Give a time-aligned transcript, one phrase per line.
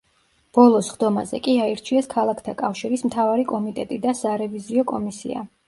[0.57, 5.49] ბოლო სხდომაზე კი აირჩიეს „ქალაქთა კავშირის“ მთავარი კომიტეტი და სარევიზიო კომისია.